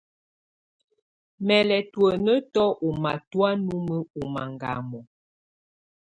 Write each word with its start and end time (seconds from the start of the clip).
Mɛ̀ 1.45 1.61
lɛ̀ 1.69 1.81
tuǝ́nǝ́tù 1.91 2.65
ù 2.87 2.89
matɔ̀á 3.01 3.49
numǝ́ 3.65 3.99
ù 4.19 4.21
mangamɔ̀. 4.33 5.03